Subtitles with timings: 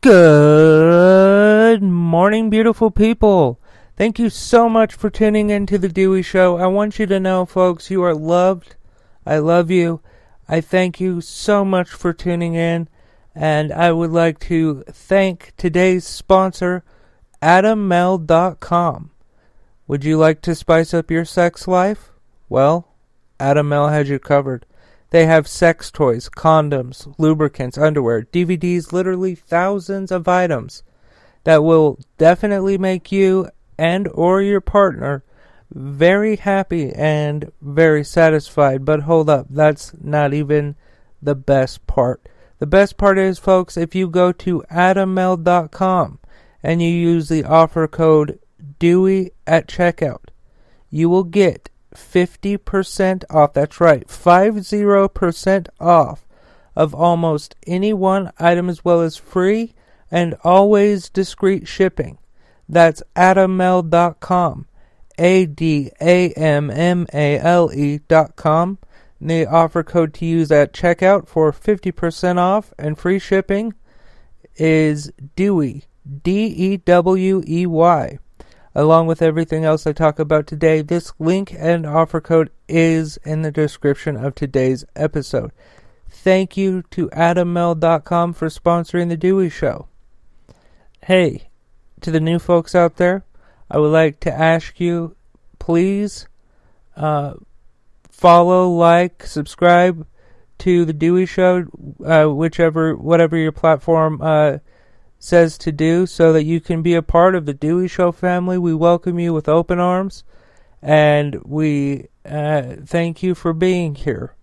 [0.00, 3.60] Good morning, beautiful people.
[3.96, 6.56] Thank you so much for tuning in to the Dewey Show.
[6.56, 8.76] I want you to know, folks, you are loved.
[9.26, 10.00] I love you.
[10.48, 12.88] I thank you so much for tuning in.
[13.34, 16.84] And I would like to thank today's sponsor,
[17.42, 19.10] AdamMale.com.
[19.88, 22.12] Would you like to spice up your sex life?
[22.48, 22.94] Well,
[23.40, 24.64] Adam Male has you covered.
[25.10, 30.82] They have sex toys, condoms, lubricants, underwear, DVDs, literally thousands of items
[31.44, 33.48] that will definitely make you
[33.78, 35.24] and or your partner
[35.70, 38.84] very happy and very satisfied.
[38.84, 40.76] But hold up, that's not even
[41.22, 42.28] the best part.
[42.58, 46.18] The best part is, folks, if you go to adammale.com
[46.62, 48.40] and you use the offer code
[48.78, 50.28] Dewey at checkout,
[50.90, 53.52] you will get 50% off.
[53.52, 56.26] That's right, 50% off
[56.76, 59.74] of almost any one item as well as free
[60.10, 62.18] and always discreet shipping.
[62.68, 64.66] That's adammale.com.
[65.18, 68.78] A D A M M A L E.com.
[69.20, 73.74] The offer code to use at checkout for 50% off and free shipping
[74.54, 75.84] is Dewey.
[76.22, 78.18] D E W E Y.
[78.74, 83.42] Along with everything else I talk about today, this link and offer code is in
[83.42, 85.52] the description of today's episode.
[86.10, 89.88] Thank you to AdamMale.com for sponsoring The Dewey Show.
[91.04, 91.48] Hey,
[92.00, 93.24] to the new folks out there,
[93.70, 95.16] I would like to ask you
[95.58, 96.28] please
[96.96, 97.34] uh,
[98.10, 100.06] follow, like, subscribe
[100.58, 101.66] to The Dewey Show,
[102.04, 104.58] uh, whichever, whatever your platform uh,
[105.18, 108.58] says to do so that you can be a part of the Dewey Show family.
[108.58, 110.24] We welcome you with open arms
[110.80, 114.34] and we uh, thank you for being here.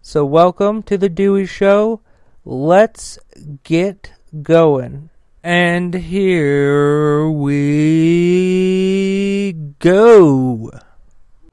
[0.00, 2.00] So, welcome to the Dewey Show.
[2.44, 3.18] Let's
[3.64, 5.10] get going.
[5.42, 8.32] And here we
[9.78, 10.70] go.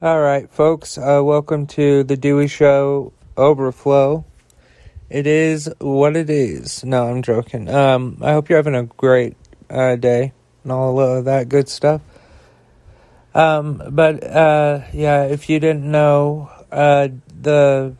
[0.02, 4.26] All right, folks, uh, welcome to the Dewey Show Overflow.
[5.10, 6.83] It is what it is.
[6.83, 7.70] No, I'm joking.
[7.70, 9.36] Um, I hope you're having a great
[9.70, 10.33] uh, day
[10.64, 12.02] and all of that good stuff.
[13.36, 17.10] Um, but uh, yeah, if you didn't know, uh,
[17.42, 17.95] the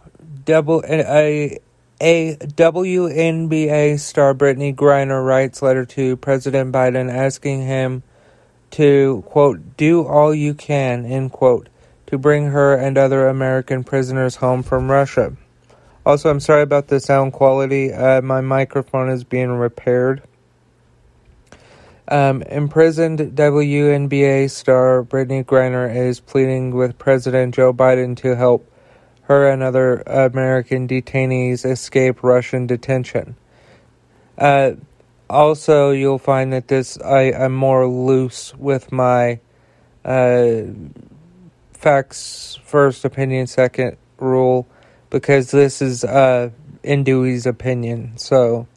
[0.45, 1.59] double a
[2.01, 8.03] a WNBA star Brittney Griner writes letter to President Biden asking him
[8.72, 11.69] to quote do all you can end quote
[12.07, 15.35] to bring her and other American prisoners home from Russia.
[16.05, 17.91] Also, I'm sorry about the sound quality.
[17.91, 20.21] Uh, my microphone is being repaired.
[22.07, 28.71] Um, imprisoned WNBA star Brittney Griner is pleading with President Joe Biden to help
[29.23, 33.35] her and other American detainees escape Russian detention.
[34.37, 34.73] Uh,
[35.27, 39.39] also, you'll find that this I am more loose with my
[40.03, 40.61] uh,
[41.73, 44.67] facts first, opinion second rule
[45.15, 46.49] because this is uh,
[46.83, 48.17] in Dewey's opinion.
[48.17, 48.67] So,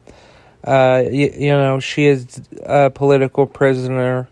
[0.63, 4.29] uh, you, you know, she is a political prisoner,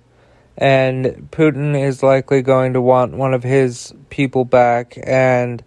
[0.57, 5.61] and Putin is likely going to want one of his people back, and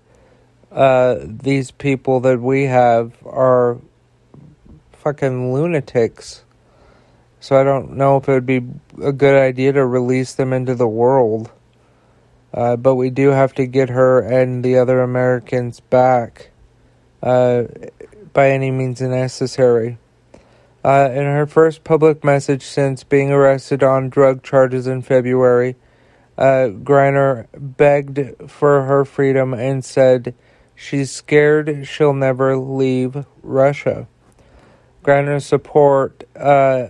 [0.72, 3.76] uh, these people that we have are
[4.92, 6.42] fucking lunatics.
[7.40, 8.62] So I don't know if it would be
[9.02, 11.50] a good idea to release them into the world.
[12.52, 16.50] Uh, but we do have to get her and the other Americans back
[17.22, 17.64] uh,
[18.32, 19.98] by any means necessary.
[20.82, 25.76] Uh, in her first public message since being arrested on drug charges in February,
[26.38, 30.34] uh, Griner begged for her freedom and said
[30.74, 34.08] she's scared she'll never leave Russia.
[35.04, 36.88] Griner's support uh,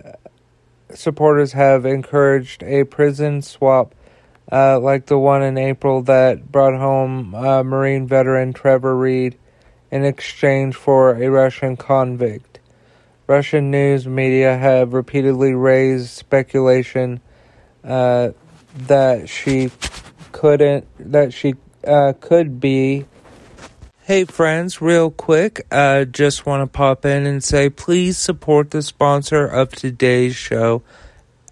[0.93, 3.93] supporters have encouraged a prison swap
[4.51, 9.37] uh, like the one in April that brought home uh, Marine veteran Trevor Reed
[9.89, 12.59] in exchange for a Russian convict.
[13.27, 17.21] Russian news media have repeatedly raised speculation
[17.83, 18.31] uh,
[18.75, 19.71] that she
[20.31, 21.55] couldn't, that she
[21.85, 23.05] uh, could be.
[24.03, 28.81] Hey friends, real quick, I just want to pop in and say please support the
[28.81, 30.83] sponsor of today's show,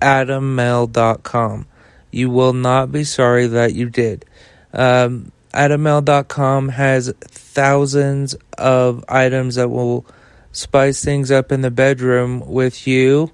[0.02, 1.68] AdamMale.com.
[2.12, 4.26] You will not be sorry that you did.
[4.74, 10.06] Um, AdamMale.com has thousands of items that will
[10.52, 13.32] spice things up in the bedroom with you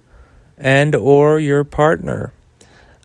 [0.58, 2.32] and or your partner.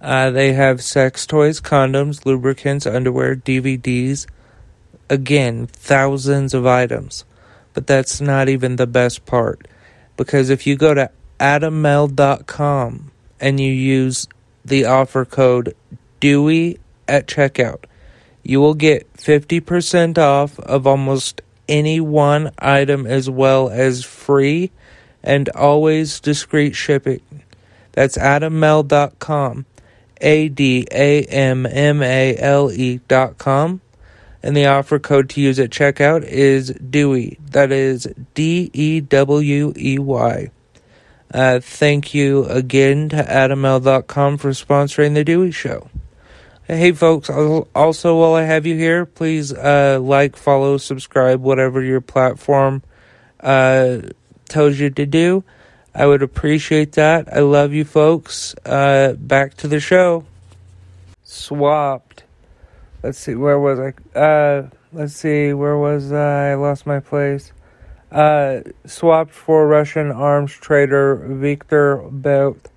[0.00, 4.26] Uh, they have sex toys, condoms, lubricants, underwear, DVDs.
[5.08, 7.24] Again, thousands of items.
[7.74, 9.68] But that's not even the best part.
[10.16, 14.26] Because if you go to adammale.com and you use
[14.64, 15.74] the offer code
[16.20, 16.78] DEWEY
[17.08, 17.84] at checkout,
[18.42, 24.70] you will get 50% off of almost any one item as well as free
[25.22, 27.20] and always discreet shipping.
[27.92, 29.66] That's adammale.com.
[30.22, 33.80] A D A M M A L E dot com.
[34.42, 37.38] And the offer code to use at checkout is DEWEY.
[37.50, 40.50] That is D E W E Y.
[41.32, 45.88] Uh, thank you again to adammale.com for sponsoring the Dewey Show.
[46.66, 52.00] Hey, folks, also while I have you here, please uh, like, follow, subscribe, whatever your
[52.00, 52.82] platform
[53.40, 53.98] uh,
[54.48, 55.44] tells you to do.
[55.94, 57.32] I would appreciate that.
[57.32, 58.54] I love you, folks.
[58.64, 60.24] Uh, back to the show.
[61.24, 62.22] Swapped.
[63.02, 64.18] Let's see, where was I?
[64.18, 66.50] Uh, let's see, where was I?
[66.50, 67.52] I lost my place.
[68.10, 72.68] Uh, swapped for Russian arms trader Viktor Bout,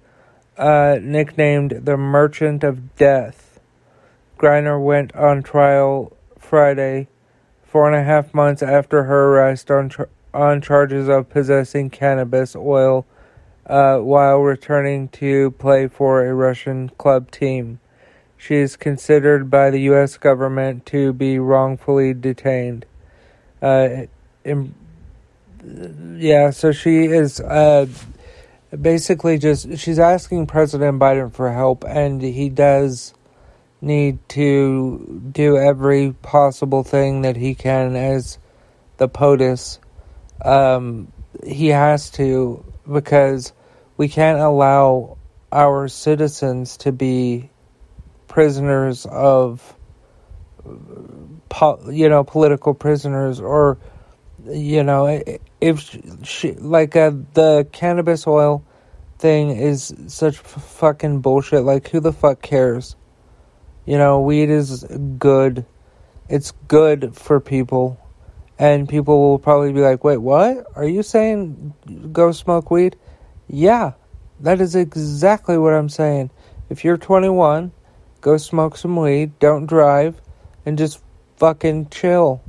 [0.58, 3.60] uh, nicknamed the Merchant of Death.
[4.38, 7.08] Griner went on trial Friday,
[7.64, 9.90] four and a half months after her arrest on
[10.34, 13.06] on charges of possessing cannabis oil
[13.68, 17.80] uh, while returning to play for a Russian club team.
[18.38, 20.18] She is considered by the U.S.
[20.18, 22.86] government to be wrongfully detained.
[23.62, 24.08] Uh,
[24.44, 24.76] in,
[26.15, 27.88] yeah, so she is uh,
[28.80, 33.13] basically just she's asking President Biden for help, and he does
[33.81, 38.38] need to do every possible thing that he can as
[38.98, 39.80] the POTUS.
[40.44, 41.12] Um,
[41.45, 43.54] he has to because
[43.98, 45.18] we can't allow
[45.51, 47.50] our citizens to be
[48.27, 49.75] prisoners of
[51.92, 53.77] you know political prisoners or
[54.45, 55.22] you know
[55.62, 58.63] if she, like uh, the cannabis oil
[59.19, 62.95] thing is such fucking bullshit like who the fuck cares
[63.86, 64.84] you know weed is
[65.18, 65.66] good
[66.30, 68.00] it's good for people
[68.60, 70.66] and people will probably be like, wait, what?
[70.75, 71.74] Are you saying
[72.12, 72.96] go smoke weed?
[73.48, 73.94] Yeah,
[74.39, 76.30] that is exactly what I'm saying.
[76.69, 77.72] If you're 21,
[78.22, 80.22] go smoke some weed, don't drive,
[80.66, 81.01] and just
[81.38, 82.42] fucking chill.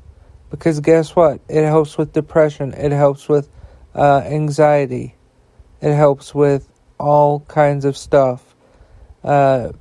[0.54, 1.40] Because guess what?
[1.48, 3.48] It helps with depression, it helps with
[3.94, 5.16] uh, anxiety,
[5.80, 6.68] it helps with
[6.98, 8.54] all kinds of stuff.
[9.24, 9.72] Uh,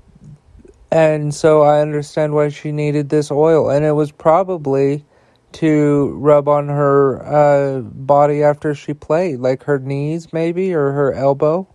[0.92, 3.70] and so I understand why she needed this oil.
[3.70, 5.06] And it was probably
[5.54, 11.14] to rub on her uh, body after she played, like her knees maybe or her
[11.14, 11.68] elbow.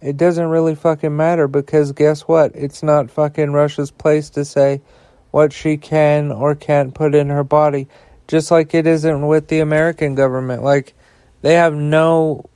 [0.00, 2.52] It doesn't really fucking matter because guess what?
[2.54, 4.82] It's not fucking Russia's place to say
[5.30, 7.88] what she can or can't put in her body.
[8.28, 10.62] Just like it isn't with the American government.
[10.62, 10.94] Like
[11.42, 12.48] they have no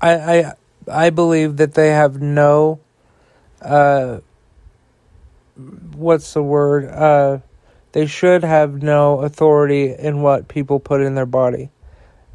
[0.00, 0.54] I I
[0.88, 2.80] I believe that they have no
[3.60, 4.20] uh
[5.94, 6.86] what's the word?
[6.86, 7.38] Uh
[7.92, 11.70] they should have no authority in what people put in their body.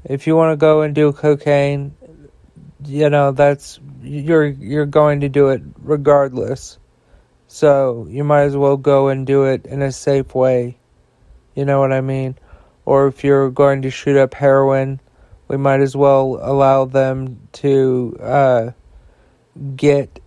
[0.04, 1.96] If you want to go and do cocaine,
[2.86, 6.78] you know, that's you're you're going to do it regardless.
[7.48, 10.78] So, you might as well go and do it in a safe way.
[11.56, 12.38] You know what I mean?
[12.86, 15.00] Or if you're going to shoot up heroin,
[15.48, 18.72] we might as well allow them to uh,
[19.76, 20.20] get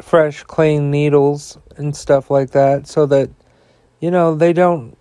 [0.00, 3.30] fresh, clean needles and stuff like that so that
[4.00, 4.96] you know, they don't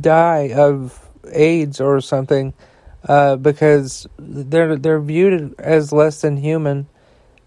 [0.00, 0.98] die of
[1.32, 2.54] AIDS or something
[3.08, 6.86] uh, because they're they're viewed as less than human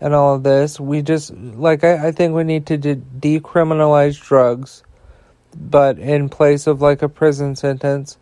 [0.01, 0.79] and all of this.
[0.79, 4.83] We just like I, I think we need to de- decriminalize drugs,
[5.55, 8.17] but in place of like a prison sentence.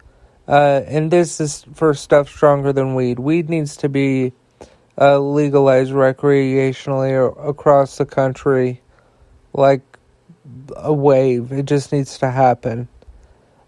[0.48, 3.18] Uh, and this is for stuff stronger than weed.
[3.20, 4.34] Weed needs to be
[5.00, 8.82] uh, legalized recreationally across the country,
[9.54, 9.82] like
[10.76, 11.52] a wave.
[11.52, 12.88] It just needs to happen.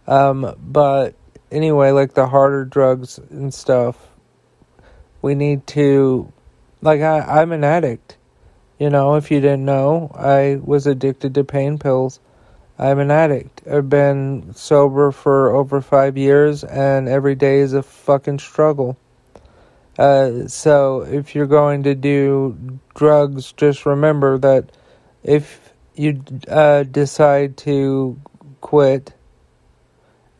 [0.08, 1.16] Um, but
[1.52, 3.98] anyway, like the harder drugs and stuff,
[5.22, 6.32] we need to.
[6.82, 8.18] Like I, I'm an addict.
[8.78, 12.20] You know, if you didn't know, I was addicted to pain pills.
[12.78, 13.62] I'm an addict.
[13.72, 18.98] I've been sober for over five years, and every day is a fucking struggle.
[19.98, 24.72] Uh, so if you're going to do drugs, just remember that
[25.24, 28.20] if you uh, decide to
[28.60, 29.14] quit,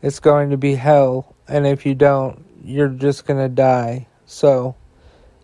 [0.02, 1.34] it's going to be hell.
[1.48, 4.08] And if you don't, you're just going to die.
[4.26, 4.76] So,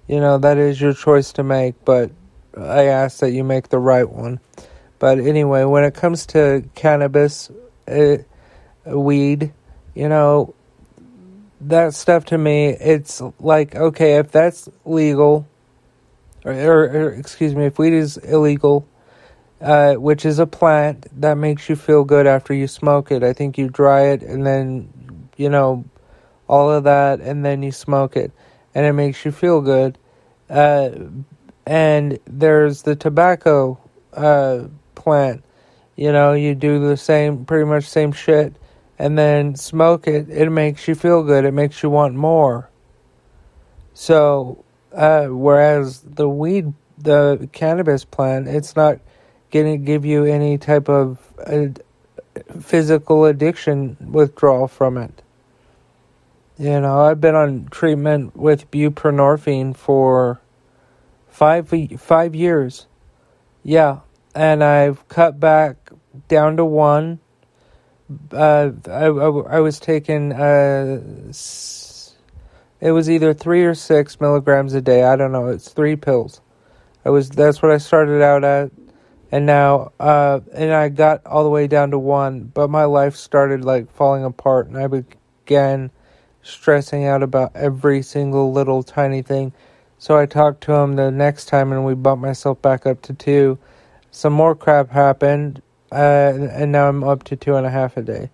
[0.06, 2.10] you know, that is your choice to make, but
[2.54, 4.40] I ask that you make the right one.
[5.02, 7.50] But anyway, when it comes to cannabis,
[7.88, 8.18] uh,
[8.86, 9.52] weed,
[9.96, 10.54] you know,
[11.62, 15.48] that stuff to me, it's like, okay, if that's legal,
[16.44, 18.86] or, or, or excuse me, if weed is illegal,
[19.60, 23.24] uh, which is a plant that makes you feel good after you smoke it.
[23.24, 25.84] I think you dry it and then, you know,
[26.46, 28.30] all of that, and then you smoke it,
[28.72, 29.98] and it makes you feel good.
[30.48, 30.90] Uh,
[31.66, 33.80] and there's the tobacco
[34.12, 34.68] uh,
[35.02, 35.44] plant.
[35.96, 38.54] You know, you do the same, pretty much same shit,
[38.98, 40.30] and then smoke it.
[40.30, 41.44] It makes you feel good.
[41.44, 42.70] It makes you want more.
[43.94, 49.00] So, uh, whereas the weed, the cannabis plant, it's not
[49.50, 51.18] going to give you any type of
[52.60, 55.22] physical addiction withdrawal from it.
[56.58, 60.40] You know, I've been on treatment with buprenorphine for
[61.28, 62.86] five five years.
[63.64, 64.00] Yeah,
[64.34, 65.90] and I've cut back
[66.28, 67.20] down to one.
[68.30, 71.00] Uh, I, I, I was taking uh,
[72.80, 75.04] it was either three or six milligrams a day.
[75.04, 75.46] I don't know.
[75.48, 76.40] It's three pills.
[77.04, 78.70] I was that's what I started out at,
[79.30, 82.50] and now uh, and I got all the way down to one.
[82.52, 85.90] But my life started like falling apart, and I began
[86.42, 89.52] stressing out about every single little tiny thing.
[89.98, 93.14] So I talked to him the next time, and we bumped myself back up to
[93.14, 93.58] two.
[94.14, 98.02] Some more crap happened, uh, and now I'm up to two and a half a
[98.02, 98.30] day.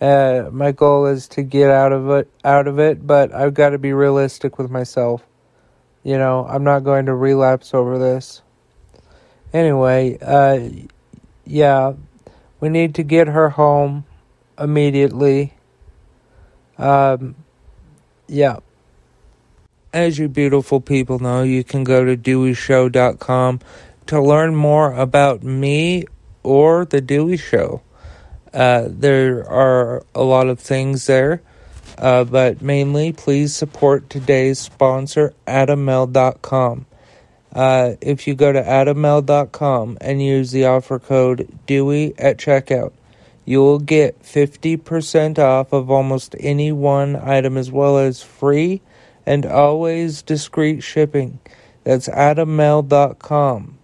[0.00, 3.70] Uh, my goal is to get out of it, out of it, but I've got
[3.70, 5.24] to be realistic with myself.
[6.02, 8.42] You know, I'm not going to relapse over this.
[9.52, 10.68] Anyway, uh,
[11.46, 11.92] yeah,
[12.58, 14.04] we need to get her home
[14.58, 15.54] immediately.
[16.78, 17.36] Um,
[18.26, 18.56] yeah.
[19.92, 23.60] As you beautiful people know, you can go to deweyshow.com
[24.12, 26.04] to learn more about me
[26.42, 27.80] or The Dewey Show.
[28.52, 31.40] Uh, there are a lot of things there,
[31.96, 36.84] uh, but mainly please support today's sponsor, AdamMale.com.
[37.54, 42.92] Uh, if you go to AdamMale.com and use the offer code DEWEY at checkout,
[43.46, 48.82] you will get 50% off of almost any one item as well as free
[49.24, 51.40] and always discreet shipping.
[51.84, 53.78] That's adammale.com.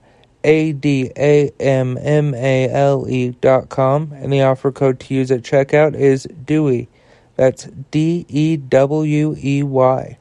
[0.44, 4.12] A D A M M A L E dot com.
[4.12, 6.88] And the offer code to use at checkout is DEWEY.
[7.36, 10.18] That's D E W E Y.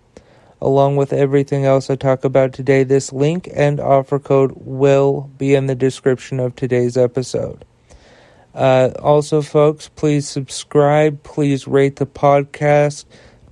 [0.60, 5.54] Along with everything else I talk about today, this link and offer code will be
[5.54, 7.64] in the description of today's episode.
[8.56, 11.22] Uh, also, folks, please subscribe.
[11.22, 13.06] Please rate the podcast.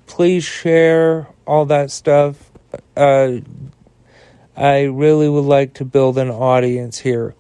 [0.08, 2.52] Please share all that stuff.
[2.98, 3.34] Uh,
[4.58, 7.36] I really would like to build an audience here.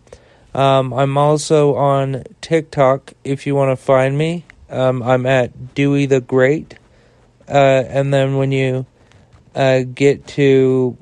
[0.53, 4.45] Um, I'm also on TikTok if you want to find me.
[4.69, 6.77] Um, I'm at Dewey the Great.
[7.47, 8.85] Uh, and then when you
[9.53, 10.97] uh, get to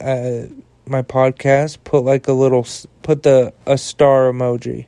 [0.00, 0.42] uh,
[0.86, 2.66] my podcast, put like a little,
[3.02, 4.86] put the a star emoji,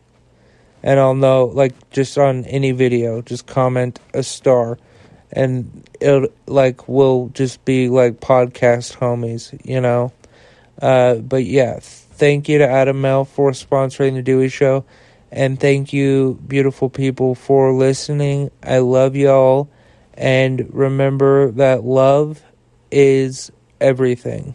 [0.83, 4.78] and I'll know like just on any video, just comment a star,
[5.33, 10.12] and it'll, like will just be like podcast homies, you know.
[10.80, 14.85] Uh, but yeah, thank you to AdamMale for sponsoring the Dewey Show,
[15.30, 18.50] and thank you, beautiful people, for listening.
[18.62, 19.68] I love y'all,
[20.14, 22.42] and remember that love
[22.90, 24.54] is everything.